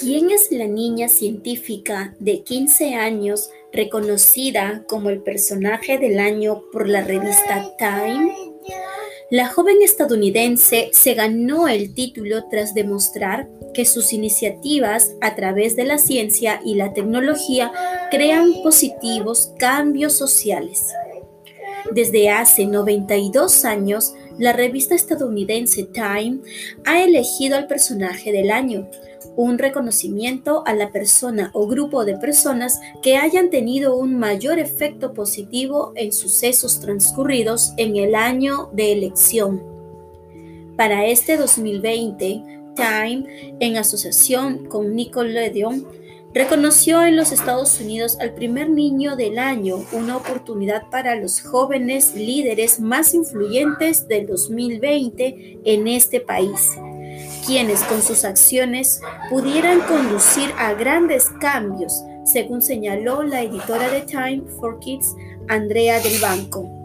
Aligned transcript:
¿Quién 0.00 0.30
es 0.30 0.50
la 0.50 0.66
niña 0.66 1.08
científica 1.08 2.14
de 2.18 2.42
15 2.42 2.94
años 2.94 3.50
reconocida 3.72 4.84
como 4.88 5.10
el 5.10 5.20
personaje 5.20 5.98
del 5.98 6.18
año 6.18 6.62
por 6.72 6.88
la 6.88 7.02
revista 7.02 7.70
Time? 7.78 8.34
La 9.30 9.48
joven 9.48 9.76
estadounidense 9.82 10.90
se 10.92 11.14
ganó 11.14 11.68
el 11.68 11.94
título 11.94 12.48
tras 12.50 12.74
demostrar 12.74 13.48
que 13.72 13.84
sus 13.84 14.12
iniciativas 14.12 15.12
a 15.20 15.34
través 15.36 15.76
de 15.76 15.84
la 15.84 15.98
ciencia 15.98 16.60
y 16.64 16.74
la 16.74 16.92
tecnología 16.92 17.72
crean 18.10 18.52
positivos 18.62 19.52
cambios 19.58 20.14
sociales. 20.14 20.92
Desde 21.92 22.30
hace 22.30 22.66
92 22.66 23.64
años, 23.64 24.14
la 24.38 24.52
revista 24.52 24.94
estadounidense 24.94 25.84
Time 25.84 26.38
ha 26.84 27.02
elegido 27.02 27.56
al 27.56 27.66
personaje 27.66 28.32
del 28.32 28.50
año, 28.50 28.88
un 29.36 29.58
reconocimiento 29.58 30.62
a 30.66 30.74
la 30.74 30.90
persona 30.90 31.50
o 31.54 31.66
grupo 31.66 32.04
de 32.04 32.16
personas 32.16 32.80
que 33.02 33.16
hayan 33.16 33.50
tenido 33.50 33.96
un 33.96 34.18
mayor 34.18 34.58
efecto 34.58 35.12
positivo 35.12 35.92
en 35.96 36.12
sucesos 36.12 36.80
transcurridos 36.80 37.72
en 37.76 37.96
el 37.96 38.14
año 38.14 38.70
de 38.72 38.92
elección. 38.92 39.62
Para 40.76 41.06
este 41.06 41.36
2020, 41.36 42.42
Time, 42.74 43.56
en 43.60 43.76
asociación 43.76 44.66
con 44.66 44.96
Nickelodeon, 44.96 45.86
reconoció 46.34 47.02
en 47.04 47.16
los 47.16 47.32
Estados 47.32 47.80
Unidos 47.80 48.18
al 48.20 48.34
primer 48.34 48.68
niño 48.68 49.16
del 49.16 49.38
año, 49.38 49.84
una 49.92 50.16
oportunidad 50.16 50.90
para 50.90 51.14
los 51.14 51.40
jóvenes 51.40 52.14
líderes 52.14 52.80
más 52.80 53.14
influyentes 53.14 54.08
del 54.08 54.26
2020 54.26 55.60
en 55.64 55.88
este 55.88 56.20
país 56.20 56.76
quienes 57.46 57.82
con 57.84 58.02
sus 58.02 58.24
acciones 58.24 59.00
pudieran 59.28 59.80
conducir 59.80 60.50
a 60.58 60.72
grandes 60.74 61.28
cambios, 61.40 62.02
según 62.24 62.62
señaló 62.62 63.22
la 63.22 63.42
editora 63.42 63.90
de 63.90 64.02
Time 64.02 64.42
for 64.58 64.78
Kids, 64.80 65.14
Andrea 65.48 66.00
del 66.00 66.20
Banco. 66.20 66.83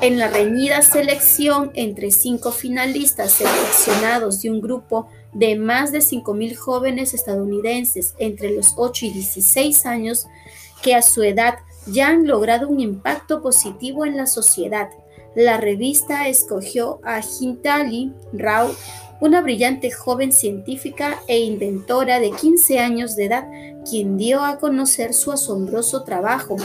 En 0.00 0.18
la 0.18 0.28
reñida 0.28 0.82
selección 0.82 1.70
entre 1.74 2.10
cinco 2.10 2.52
finalistas 2.52 3.32
seleccionados 3.32 4.42
de 4.42 4.50
un 4.50 4.60
grupo 4.60 5.08
de 5.32 5.56
más 5.56 5.90
de 5.90 5.98
5.000 5.98 6.54
jóvenes 6.56 7.14
estadounidenses 7.14 8.14
entre 8.18 8.50
los 8.50 8.74
8 8.76 9.06
y 9.06 9.10
16 9.10 9.86
años 9.86 10.26
que 10.82 10.94
a 10.94 11.02
su 11.02 11.22
edad 11.22 11.58
ya 11.86 12.08
han 12.08 12.26
logrado 12.26 12.68
un 12.68 12.80
impacto 12.80 13.40
positivo 13.40 14.04
en 14.04 14.16
la 14.16 14.26
sociedad, 14.26 14.90
la 15.36 15.58
revista 15.58 16.28
escogió 16.28 16.98
a 17.04 17.20
Hintali 17.20 18.10
Rao 18.32 18.74
una 19.20 19.40
brillante 19.40 19.90
joven 19.90 20.32
científica 20.32 21.18
e 21.26 21.40
inventora 21.40 22.20
de 22.20 22.32
15 22.32 22.78
años 22.78 23.16
de 23.16 23.26
edad, 23.26 23.48
quien 23.88 24.16
dio 24.16 24.44
a 24.44 24.58
conocer 24.58 25.14
su 25.14 25.32
asombroso 25.32 26.04
trabajo, 26.04 26.56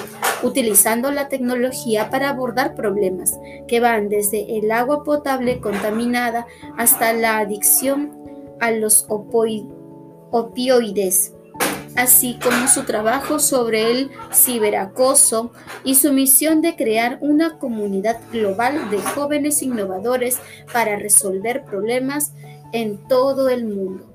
utilizando 0.44 1.12
la 1.12 1.28
tecnología 1.28 2.10
para 2.10 2.30
abordar 2.30 2.76
problemas 2.76 3.40
que 3.68 3.80
van 3.80 4.10
desde 4.10 4.58
el 4.58 4.72
agua 4.72 5.04
potable 5.04 5.60
contaminada 5.60 6.48
hasta 6.78 7.14
la 7.14 7.38
adicción 7.38 8.12
a 8.60 8.72
los 8.72 9.06
opioides 9.10 9.76
así 11.96 12.38
como 12.42 12.68
su 12.68 12.84
trabajo 12.84 13.40
sobre 13.40 13.92
el 13.92 14.12
ciberacoso 14.34 15.52
y 15.84 15.96
su 15.96 16.14
misión 16.14 16.62
de 16.62 16.76
crear 16.76 17.18
una 17.22 17.58
comunidad 17.58 18.20
global 18.32 18.90
de 18.90 19.00
jóvenes 19.00 19.62
innovadores 19.62 20.40
para 20.72 20.96
resolver 20.96 21.64
problemas 21.66 22.34
en 22.72 22.98
todo 23.08 23.50
el 23.50 23.66
mundo. 23.66 24.11